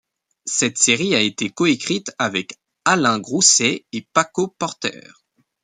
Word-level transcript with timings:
Cette 0.47 0.79
série 0.79 1.13
a 1.13 1.21
été 1.21 1.51
coécrite 1.51 2.11
avec 2.17 2.57
Alain 2.85 3.19
Grousset 3.19 3.85
et 3.91 4.01
Paco 4.13 4.47
Porter. 4.47 5.11